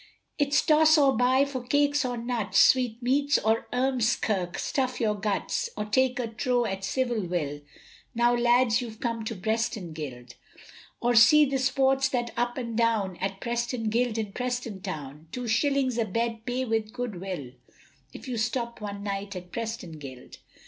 Its 0.39 0.63
toss 0.63 0.97
or 0.97 1.15
buy 1.15 1.45
for 1.45 1.61
cakes 1.61 2.03
or 2.03 2.17
nuts, 2.17 2.57
Sweet 2.59 3.03
meats 3.03 3.37
or 3.37 3.67
ORMSKIRK, 3.71 4.57
stuff 4.57 4.99
your 4.99 5.13
guts, 5.13 5.69
Or 5.77 5.85
take 5.85 6.17
a 6.17 6.25
trow 6.27 6.65
at 6.65 6.83
civil 6.83 7.21
will, 7.27 7.61
Now 8.15 8.35
lads 8.35 8.81
you've 8.81 8.99
come 8.99 9.23
to 9.25 9.35
Preston 9.35 9.93
Guild, 9.93 10.33
Or 11.01 11.13
see 11.13 11.45
the 11.45 11.59
sports 11.59 12.09
that's 12.09 12.31
up 12.35 12.57
and 12.57 12.75
down, 12.75 13.15
At 13.17 13.39
Preston 13.41 13.91
Guild 13.91 14.17
in 14.17 14.31
Preston 14.31 14.81
town, 14.81 15.27
Two 15.31 15.47
shillings 15.47 15.99
a 15.99 16.05
bed 16.05 16.47
pay 16.47 16.65
with 16.65 16.93
good 16.93 17.21
will, 17.21 17.51
If 18.11 18.27
you 18.27 18.37
stop 18.37 18.81
one 18.81 19.03
night 19.03 19.35
at 19.35 19.51
Preston 19.51 19.99
Guild. 19.99 20.37